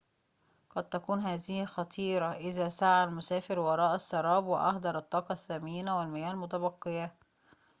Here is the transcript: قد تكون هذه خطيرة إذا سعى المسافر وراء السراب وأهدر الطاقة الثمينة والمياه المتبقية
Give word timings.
قد 0.69 0.89
تكون 0.89 1.19
هذه 1.19 1.65
خطيرة 1.65 2.25
إذا 2.31 2.69
سعى 2.69 3.03
المسافر 3.03 3.59
وراء 3.59 3.95
السراب 3.95 4.45
وأهدر 4.45 4.97
الطاقة 4.97 5.33
الثمينة 5.33 5.97
والمياه 5.99 6.31
المتبقية 6.31 7.15